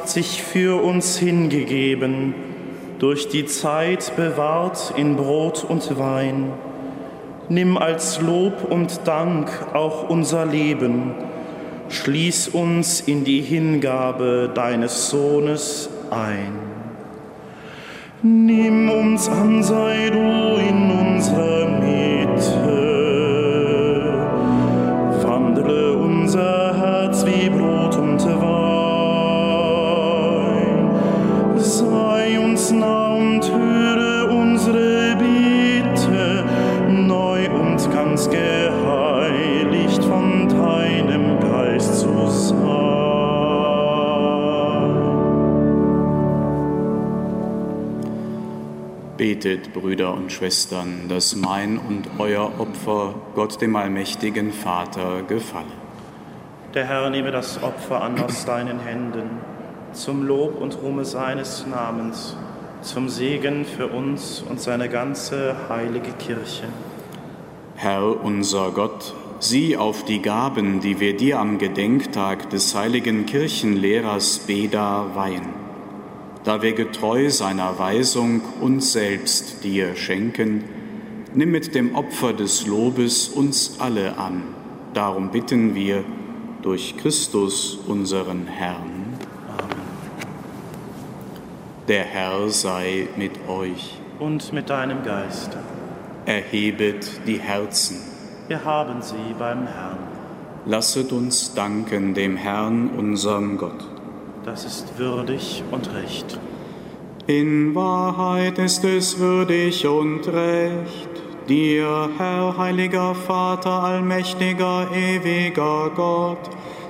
Sich 0.09 0.43
für 0.43 0.83
uns 0.83 1.17
hingegeben, 1.17 2.33
durch 2.99 3.29
die 3.29 3.45
Zeit 3.45 4.13
bewahrt 4.15 4.93
in 4.97 5.15
Brot 5.15 5.63
und 5.67 5.97
Wein. 5.97 6.51
Nimm 7.47 7.77
als 7.77 8.21
Lob 8.21 8.69
und 8.69 9.01
Dank 9.05 9.49
auch 9.73 10.09
unser 10.09 10.45
Leben, 10.45 11.13
schließ 11.89 12.49
uns 12.49 13.01
in 13.01 13.23
die 13.23 13.41
Hingabe 13.41 14.51
deines 14.53 15.09
Sohnes 15.09 15.89
ein. 16.11 16.53
Nimm 18.21 18.89
uns 18.89 19.29
an, 19.29 19.63
sei 19.63 20.09
du 20.11 20.59
in 20.69 20.78
Betet, 49.39 49.73
Brüder 49.73 50.13
und 50.15 50.33
Schwestern, 50.33 51.07
dass 51.07 51.33
mein 51.33 51.77
und 51.77 52.09
euer 52.17 52.51
Opfer 52.59 53.15
Gott 53.35 53.61
dem 53.61 53.77
allmächtigen 53.77 54.51
Vater 54.51 55.23
gefalle. 55.25 55.71
Der 56.73 56.85
Herr 56.85 57.09
nehme 57.09 57.31
das 57.31 57.63
Opfer 57.63 58.01
an 58.01 58.19
aus 58.19 58.43
deinen 58.43 58.81
Händen, 58.81 59.29
zum 59.93 60.27
Lob 60.27 60.59
und 60.59 60.77
Ruhme 60.83 61.05
seines 61.05 61.65
Namens, 61.65 62.35
zum 62.81 63.07
Segen 63.07 63.63
für 63.63 63.87
uns 63.87 64.41
und 64.41 64.59
seine 64.59 64.89
ganze 64.89 65.55
heilige 65.69 66.11
Kirche. 66.11 66.65
Herr 67.77 68.21
unser 68.21 68.71
Gott, 68.71 69.13
sieh 69.39 69.77
auf 69.77 70.03
die 70.03 70.21
Gaben, 70.21 70.81
die 70.81 70.99
wir 70.99 71.15
dir 71.15 71.39
am 71.39 71.59
Gedenktag 71.59 72.49
des 72.49 72.75
heiligen 72.75 73.25
Kirchenlehrers 73.25 74.39
Beda 74.39 75.11
weihen. 75.15 75.68
Da 76.49 76.63
wir 76.63 76.73
getreu 76.73 77.29
seiner 77.29 77.77
Weisung 77.77 78.41
uns 78.59 78.93
selbst 78.93 79.63
dir 79.63 79.95
schenken, 79.95 80.63
nimm 81.35 81.51
mit 81.51 81.75
dem 81.75 81.93
Opfer 81.93 82.33
des 82.33 82.65
Lobes 82.65 83.27
uns 83.27 83.79
alle 83.79 84.17
an. 84.17 84.41
Darum 84.95 85.29
bitten 85.29 85.75
wir 85.75 86.03
durch 86.63 86.97
Christus 86.97 87.77
unseren 87.85 88.47
Herrn. 88.47 89.13
Der 91.87 92.03
Herr 92.03 92.49
sei 92.49 93.07
mit 93.15 93.47
euch. 93.47 93.99
Und 94.17 94.51
mit 94.51 94.71
deinem 94.71 95.03
Geist. 95.03 95.55
Erhebet 96.25 97.27
die 97.27 97.39
Herzen. 97.39 97.97
Wir 98.47 98.65
haben 98.65 99.03
sie 99.03 99.35
beim 99.37 99.67
Herrn. 99.67 99.99
Lasset 100.65 101.11
uns 101.11 101.53
danken 101.53 102.15
dem 102.15 102.37
Herrn, 102.37 102.89
unserem 102.97 103.59
Gott. 103.59 103.98
Das 104.49 104.65
ist 104.65 104.97
würdig 104.97 105.63
und 105.69 105.93
recht. 105.93 106.39
In 107.27 107.75
Wahrheit 107.75 108.57
ist 108.57 108.83
es 108.83 109.19
würdig 109.19 109.85
und 109.85 110.27
recht, 110.27 111.09
dir, 111.47 112.09
Herr, 112.17 112.57
heiliger 112.57 113.13
Vater, 113.13 113.69
allmächtiger, 113.69 114.87
ewiger 114.91 115.91
Gott, 115.95 116.49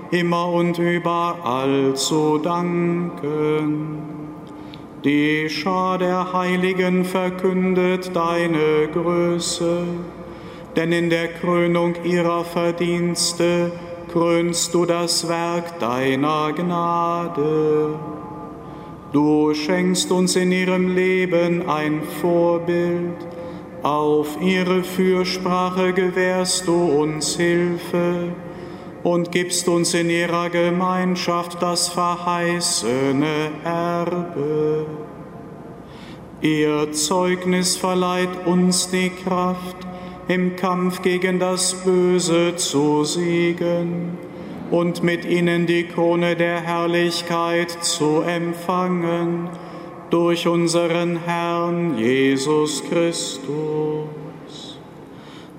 immer 0.10 0.48
und 0.48 0.80
überall 0.80 1.96
zu 1.96 2.38
danken. 2.38 4.04
Die 5.04 5.50
Schar 5.50 5.98
der 5.98 6.32
Heiligen 6.32 7.04
verkündet 7.04 8.16
deine 8.16 8.88
Größe, 8.94 9.84
denn 10.78 10.94
in 10.94 11.10
der 11.10 11.28
Krönung 11.28 11.94
ihrer 12.06 12.46
Verdienste 12.46 13.74
krönst 14.12 14.74
du 14.74 14.86
das 14.86 15.28
Werk 15.28 15.80
deiner 15.80 16.52
Gnade. 16.54 18.00
Du 19.12 19.54
schenkst 19.54 20.12
uns 20.12 20.36
in 20.36 20.52
ihrem 20.52 20.96
Leben 20.96 21.68
ein 21.68 22.02
Vorbild, 22.22 23.16
auf 23.82 24.42
ihre 24.42 24.84
Fürsprache 24.84 25.94
gewährst 25.94 26.68
du 26.68 26.76
uns 26.76 27.38
Hilfe 27.38 28.34
und 29.04 29.32
gibst 29.32 29.68
uns 29.68 29.94
in 29.94 30.10
ihrer 30.10 30.50
Gemeinschaft 30.50 31.62
das 31.62 31.88
verheißene 31.88 33.52
Erbe. 33.64 34.86
Ihr 36.42 36.92
Zeugnis 36.92 37.78
verleiht 37.78 38.46
uns 38.46 38.90
die 38.90 39.10
Kraft, 39.10 39.78
im 40.30 40.56
Kampf 40.56 41.02
gegen 41.02 41.40
das 41.40 41.74
Böse 41.84 42.56
zu 42.56 43.04
siegen 43.04 44.16
und 44.70 45.02
mit 45.02 45.26
ihnen 45.26 45.66
die 45.66 45.86
Krone 45.86 46.36
der 46.36 46.62
Herrlichkeit 46.62 47.72
zu 47.72 48.22
empfangen 48.22 49.50
durch 50.12 50.48
unseren 50.48 51.18
Herrn 51.26 51.98
Jesus 51.98 52.84
Christus. 52.88 54.78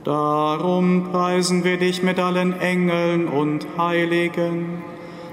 Darum 0.04 1.08
preisen 1.10 1.64
wir 1.64 1.76
dich 1.76 2.04
mit 2.04 2.20
allen 2.20 2.60
Engeln 2.60 3.26
und 3.26 3.66
Heiligen 3.76 4.84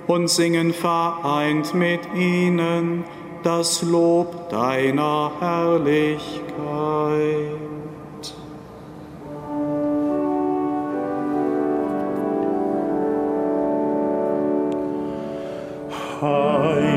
und 0.08 0.32
singen 0.32 0.74
vereint 0.74 1.76
mit 1.76 2.00
ihnen 2.16 3.04
das 3.44 3.84
Lob 3.84 4.50
deiner 4.50 5.32
Herrlichkeit. 5.40 7.67
Heilig, 16.20 16.97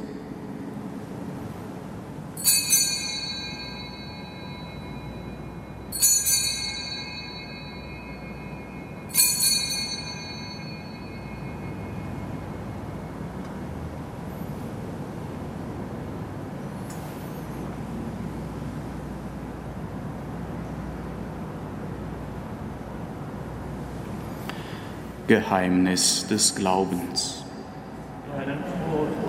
Geheimnis 25.31 26.27
des 26.27 26.55
Glaubens. 26.55 27.45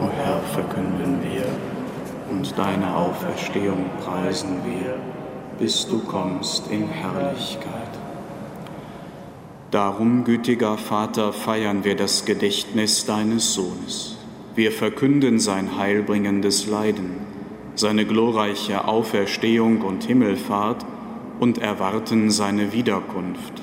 O 0.00 0.08
Herr, 0.10 0.40
verkünden 0.52 1.20
wir 1.22 1.46
und 2.28 2.58
deine 2.58 2.96
Auferstehung 2.96 3.88
preisen 4.04 4.62
wir, 4.64 4.96
bis 5.60 5.86
du 5.86 6.00
kommst 6.00 6.68
in 6.72 6.88
Herrlichkeit. 6.88 7.92
Darum, 9.70 10.24
gütiger 10.24 10.76
Vater, 10.76 11.32
feiern 11.32 11.84
wir 11.84 11.94
das 11.94 12.24
Gedächtnis 12.24 13.06
deines 13.06 13.54
Sohnes. 13.54 14.16
Wir 14.56 14.72
verkünden 14.72 15.38
sein 15.38 15.78
heilbringendes 15.78 16.66
Leiden, 16.66 17.18
seine 17.76 18.06
glorreiche 18.06 18.88
Auferstehung 18.88 19.82
und 19.82 20.02
Himmelfahrt 20.02 20.84
und 21.38 21.58
erwarten 21.58 22.32
seine 22.32 22.72
Wiederkunft 22.72 23.62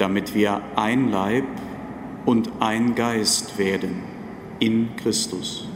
damit 0.00 0.34
wir 0.34 0.62
ein 0.76 1.10
Leib 1.10 1.44
und 2.24 2.50
ein 2.60 2.94
Geist 2.94 3.58
werden 3.58 4.02
in 4.58 4.96
Christus. 4.96 5.68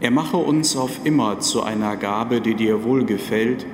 Er 0.00 0.10
mache 0.10 0.36
uns 0.36 0.76
auf 0.76 1.00
immer 1.04 1.40
zu 1.40 1.62
einer 1.62 1.96
Gabe, 1.96 2.40
die 2.40 2.54
dir 2.54 2.84
wohlgefällt, 2.84 3.66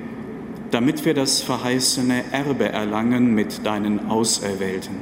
damit 0.71 1.05
wir 1.05 1.13
das 1.13 1.41
verheißene 1.41 2.31
Erbe 2.31 2.69
erlangen 2.69 3.33
mit 3.33 3.65
deinen 3.65 4.09
Auserwählten, 4.09 4.95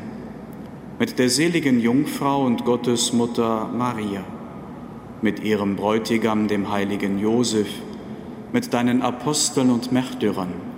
mit 0.97 1.19
der 1.19 1.29
seligen 1.29 1.79
Jungfrau 1.79 2.45
und 2.45 2.65
Gottesmutter 2.65 3.67
Maria, 3.67 4.23
mit 5.21 5.43
ihrem 5.43 5.75
Bräutigam, 5.75 6.47
dem 6.47 6.71
heiligen 6.71 7.19
Josef, 7.19 7.67
mit 8.51 8.73
deinen 8.73 9.01
Aposteln 9.01 9.69
und 9.69 9.91
Märtyrern, 9.91 10.68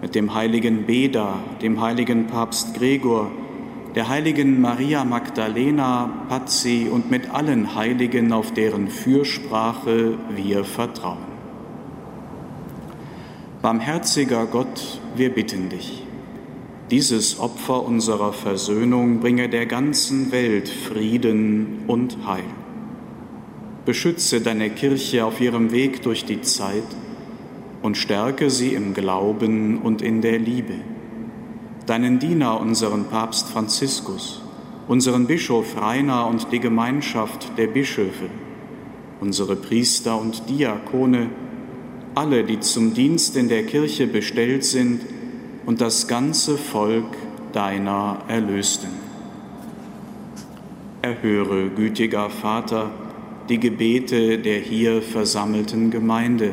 mit 0.00 0.14
dem 0.14 0.34
heiligen 0.34 0.86
Beda, 0.86 1.38
dem 1.60 1.80
heiligen 1.80 2.26
Papst 2.26 2.74
Gregor, 2.74 3.30
der 3.94 4.08
heiligen 4.08 4.60
Maria 4.60 5.04
Magdalena, 5.04 6.26
Pazzi 6.28 6.88
und 6.90 7.10
mit 7.10 7.30
allen 7.30 7.74
Heiligen, 7.74 8.32
auf 8.32 8.52
deren 8.52 8.88
Fürsprache 8.88 10.18
wir 10.36 10.64
vertrauen. 10.64 11.38
Barmherziger 13.60 14.46
Gott, 14.46 15.00
wir 15.16 15.34
bitten 15.34 15.68
dich, 15.68 16.04
dieses 16.92 17.40
Opfer 17.40 17.84
unserer 17.84 18.32
Versöhnung 18.32 19.18
bringe 19.18 19.48
der 19.48 19.66
ganzen 19.66 20.30
Welt 20.30 20.68
Frieden 20.68 21.80
und 21.88 22.18
Heil. 22.24 22.44
Beschütze 23.84 24.40
deine 24.40 24.70
Kirche 24.70 25.24
auf 25.24 25.40
ihrem 25.40 25.72
Weg 25.72 26.02
durch 26.02 26.24
die 26.24 26.40
Zeit, 26.42 26.84
und 27.82 27.96
stärke 27.96 28.50
sie 28.50 28.74
im 28.74 28.94
Glauben 28.94 29.78
und 29.78 30.02
in 30.02 30.20
der 30.20 30.38
Liebe. 30.38 30.74
Deinen 31.86 32.18
Diener, 32.18 32.60
unseren 32.60 33.04
Papst 33.04 33.48
Franziskus, 33.48 34.42
unseren 34.88 35.26
Bischof 35.26 35.80
Rainer 35.80 36.26
und 36.26 36.52
die 36.52 36.60
Gemeinschaft 36.60 37.52
der 37.56 37.68
Bischöfe, 37.68 38.26
unsere 39.20 39.56
Priester 39.56 40.20
und 40.20 40.48
Diakone, 40.48 41.30
alle, 42.14 42.44
die 42.44 42.60
zum 42.60 42.94
Dienst 42.94 43.36
in 43.36 43.48
der 43.48 43.64
Kirche 43.64 44.06
bestellt 44.06 44.64
sind 44.64 45.02
und 45.66 45.80
das 45.80 46.08
ganze 46.08 46.56
Volk 46.56 47.16
deiner 47.52 48.18
Erlösten. 48.28 48.90
Erhöre, 51.00 51.70
gütiger 51.70 52.28
Vater, 52.28 52.90
die 53.48 53.60
Gebete 53.60 54.38
der 54.38 54.58
hier 54.58 55.00
versammelten 55.00 55.90
Gemeinde 55.90 56.52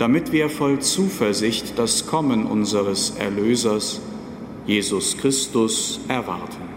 damit 0.00 0.32
wir 0.32 0.48
voll 0.48 0.80
Zuversicht 0.80 1.78
das 1.78 2.06
Kommen 2.06 2.46
unseres 2.46 3.10
Erlösers, 3.10 4.00
Jesus 4.66 5.16
Christus, 5.16 6.00
erwarten 6.08 6.70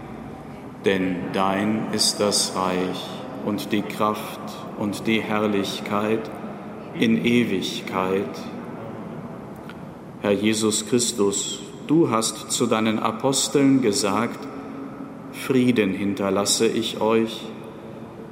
denn 0.84 1.16
dein 1.32 1.92
ist 1.92 2.20
das 2.20 2.54
Reich 2.54 3.00
und 3.46 3.72
die 3.72 3.82
Kraft 3.82 4.40
und 4.78 5.06
die 5.06 5.20
Herrlichkeit 5.20 6.30
in 6.98 7.24
Ewigkeit. 7.24 8.28
Herr 10.20 10.32
Jesus 10.32 10.86
Christus, 10.86 11.60
du 11.86 12.10
hast 12.10 12.50
zu 12.50 12.66
deinen 12.66 12.98
Aposteln 12.98 13.82
gesagt, 13.82 14.38
Frieden 15.32 15.92
hinterlasse 15.92 16.66
ich 16.66 17.00
euch, 17.00 17.40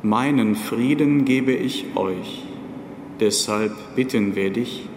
meinen 0.02 0.54
Frieden 0.54 1.24
gebe 1.24 1.52
ich 1.52 1.84
euch. 1.96 2.44
Deshalb 3.20 3.72
bitten 3.94 4.34
wir 4.34 4.50
dich, 4.50 4.88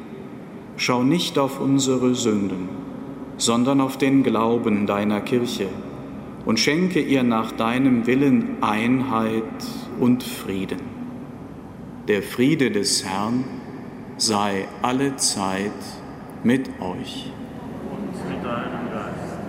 schau 0.77 1.03
nicht 1.03 1.37
auf 1.37 1.59
unsere 1.59 2.15
Sünden, 2.15 2.69
sondern 3.37 3.81
auf 3.81 3.97
den 3.97 4.23
Glauben 4.23 4.87
deiner 4.87 5.21
Kirche 5.21 5.67
und 6.45 6.59
schenke 6.59 7.01
ihr 7.01 7.23
nach 7.23 7.51
deinem 7.51 8.05
Willen 8.07 8.61
Einheit 8.61 9.43
und 9.99 10.23
Frieden. 10.23 10.79
Der 12.07 12.21
Friede 12.21 12.69
des 12.69 13.03
Herrn 13.03 13.43
sei 14.17 14.67
alle 14.81 15.15
Zeit 15.15 15.71
mit 16.43 16.69
euch. 16.79 17.31
Und 17.89 18.29
mit 18.29 18.45
deinem 18.45 18.91
Geist. 18.91 19.39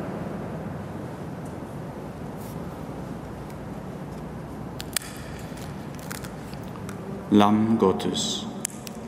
Lamm 7.31 7.77
Gottes, 7.79 8.45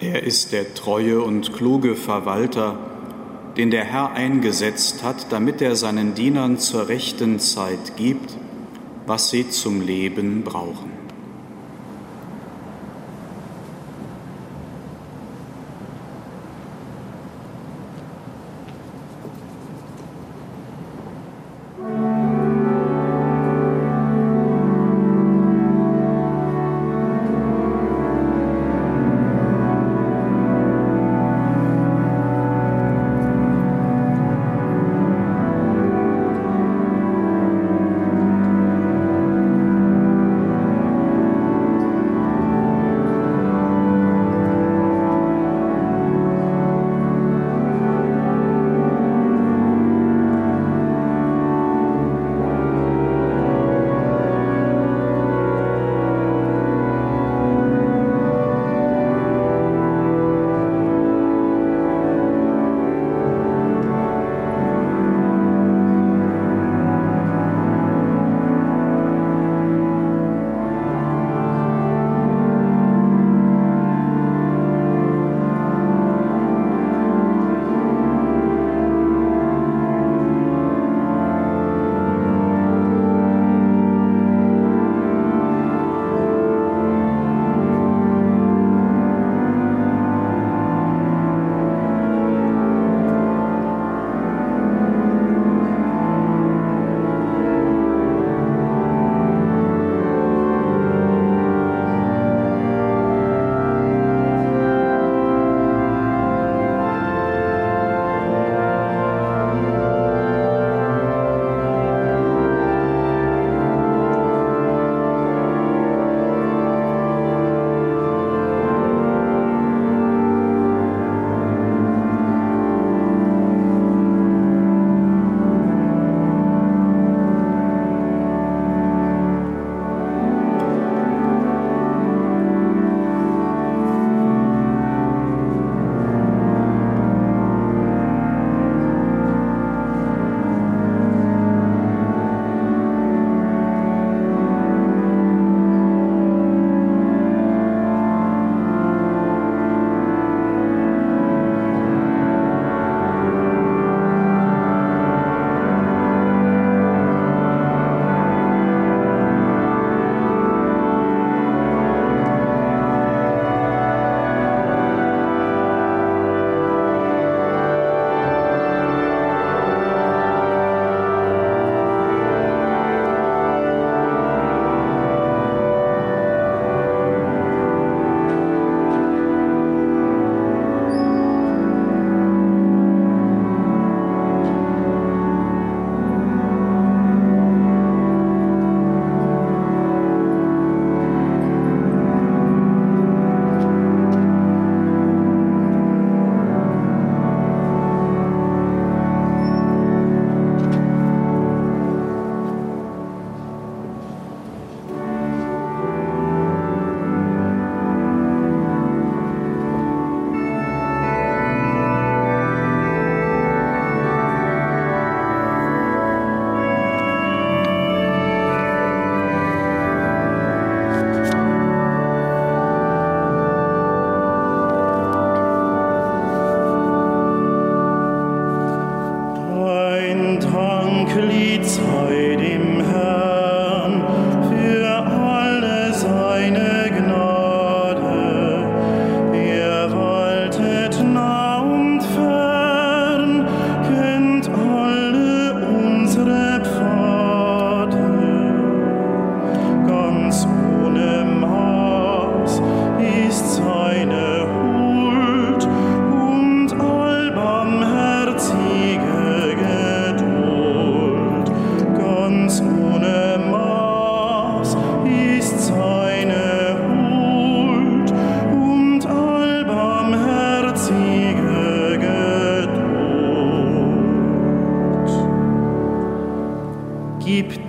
Er 0.00 0.22
ist 0.22 0.52
der 0.52 0.74
treue 0.74 1.20
und 1.20 1.52
kluge 1.52 1.96
Verwalter, 1.96 2.78
den 3.56 3.72
der 3.72 3.84
Herr 3.84 4.12
eingesetzt 4.12 5.02
hat, 5.02 5.32
damit 5.32 5.60
er 5.60 5.74
seinen 5.74 6.14
Dienern 6.14 6.58
zur 6.58 6.88
rechten 6.88 7.40
Zeit 7.40 7.96
gibt, 7.96 8.36
was 9.06 9.30
sie 9.30 9.50
zum 9.50 9.80
Leben 9.80 10.44
brauchen. 10.44 10.97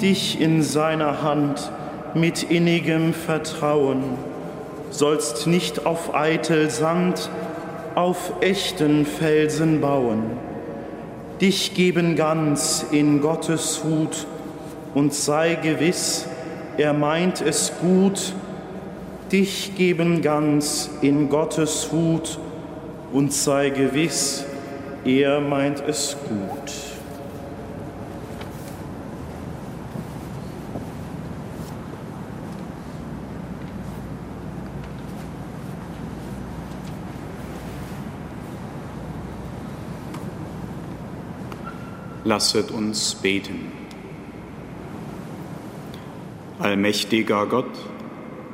Dich 0.01 0.39
in 0.39 0.63
seiner 0.63 1.21
Hand 1.21 1.71
mit 2.13 2.43
innigem 2.43 3.13
Vertrauen, 3.13 4.03
sollst 4.89 5.47
nicht 5.47 5.85
auf 5.85 6.15
eitel 6.15 6.69
Sand, 6.69 7.29
auf 7.95 8.33
echten 8.41 9.05
Felsen 9.05 9.81
bauen. 9.81 10.23
Dich 11.41 11.73
geben 11.73 12.15
ganz 12.15 12.85
in 12.91 13.21
Gottes 13.21 13.83
Hut 13.83 14.25
und 14.93 15.13
sei 15.13 15.55
gewiss, 15.55 16.27
er 16.77 16.93
meint 16.93 17.41
es 17.41 17.73
gut. 17.81 18.33
Dich 19.31 19.75
geben 19.75 20.21
ganz 20.21 20.89
in 21.01 21.29
Gottes 21.29 21.89
Hut 21.91 22.39
und 23.13 23.31
sei 23.31 23.69
gewiss, 23.69 24.43
er 25.05 25.39
meint 25.39 25.83
es 25.87 26.17
gut. 26.27 26.88
Lasset 42.29 42.69
uns 42.69 43.15
beten. 43.15 43.71
Allmächtiger 46.59 47.47
Gott, 47.47 47.71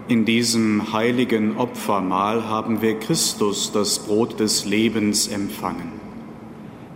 in 0.08 0.24
diesem 0.24 0.94
heiligen 0.94 1.58
Opfermahl 1.58 2.48
haben 2.48 2.82
wir 2.82 2.98
Christus, 2.98 3.74
das 3.74 4.00
Brot 4.00 4.40
des 4.40 4.64
Lebens, 4.64 5.28
empfangen. 5.28 5.92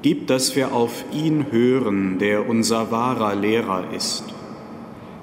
Gib, 0.03 0.27
dass 0.27 0.55
wir 0.55 0.71
auf 0.71 1.03
ihn 1.11 1.47
hören, 1.51 2.17
der 2.17 2.47
unser 2.47 2.91
wahrer 2.91 3.35
Lehrer 3.35 3.91
ist. 3.93 4.23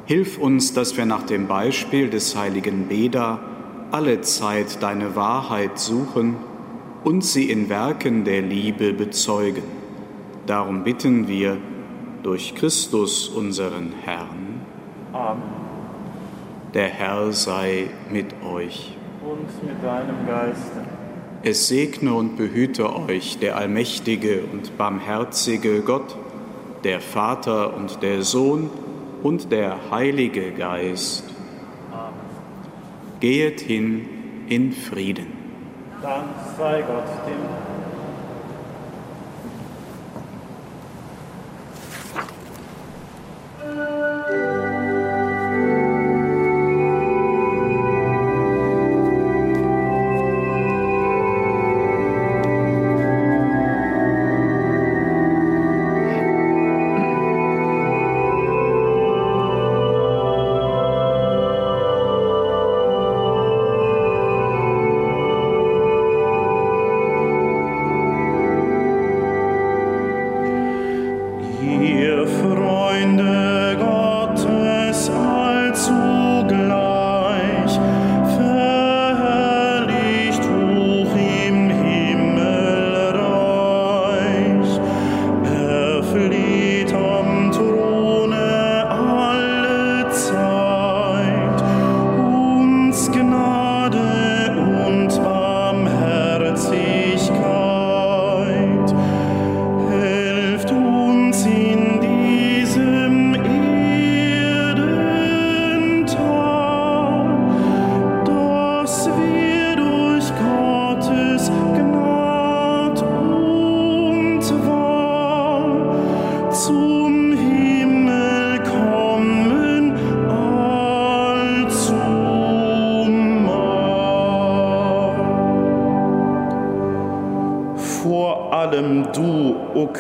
Hilf 0.05 0.37
uns, 0.37 0.75
dass 0.75 0.99
wir 0.99 1.07
nach 1.07 1.23
dem 1.23 1.47
Beispiel 1.47 2.11
des 2.11 2.37
heiligen 2.37 2.89
Beda 2.89 3.41
alle 3.93 4.21
Zeit 4.21 4.83
deine 4.83 5.17
Wahrheit 5.17 5.79
suchen 5.79 6.37
und 7.03 7.25
sie 7.25 7.49
in 7.49 7.71
Werken 7.71 8.25
der 8.25 8.43
Liebe 8.43 8.93
bezeugen 8.93 9.76
Darum 10.47 10.85
bitten 10.85 11.27
wir 11.27 11.57
durch 12.23 12.55
Christus 12.55 13.29
unseren 13.29 13.93
Herrn. 14.05 14.61
Amen. 15.13 15.43
Der 16.73 16.89
Herr 16.89 17.33
sei 17.33 17.89
mit 18.13 18.27
euch. 18.45 18.97
Und 19.25 19.65
mit 19.65 19.83
deinem 19.83 20.25
Geiste. 20.25 20.85
Es 21.43 21.67
segne 21.67 22.15
und 22.15 22.37
behüte 22.37 22.95
euch 22.95 23.39
der 23.39 23.57
allmächtige 23.57 24.43
und 24.53 24.79
barmherzige 24.79 25.81
Gott, 25.81 26.17
der 26.85 27.01
Vater 27.01 27.77
und 27.77 28.03
der 28.03 28.23
Sohn 28.23 28.71
und 29.25 29.51
der 29.51 29.91
Heilige 29.91 30.53
Geist. 30.53 31.25
Amen. 31.93 32.15
Gehet 33.19 33.61
hin 33.61 34.09
in 34.49 34.73
Frieden. 34.73 35.27
Dank 36.03 36.29
sei 36.57 36.83
Gott, 36.83 37.09
dem 37.27 37.56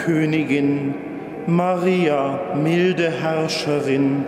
Königin, 0.07 0.95
Maria, 1.49 2.39
milde 2.55 3.11
Herrscherin, 3.11 4.25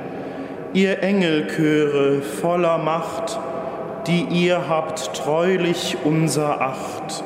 ihr 0.73 1.05
Engelchöre 1.05 2.21
voller 2.21 2.79
Macht, 2.79 3.39
die 4.09 4.25
ihr 4.25 4.69
habt 4.69 5.15
treulich 5.15 5.97
unser 6.03 6.61
Acht, 6.61 7.23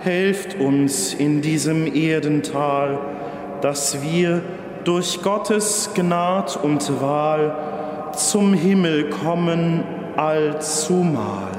helft 0.00 0.58
uns 0.58 1.14
in 1.14 1.42
diesem 1.42 1.86
Erdental, 1.94 2.98
dass 3.60 4.02
wir 4.02 4.42
durch 4.82 5.22
Gottes 5.22 5.90
Gnad 5.94 6.58
und 6.60 7.00
Wahl 7.00 7.54
zum 8.14 8.52
Himmel 8.52 9.10
kommen 9.10 9.84
allzumal. 10.16 11.55